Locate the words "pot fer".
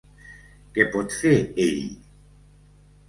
0.95-1.35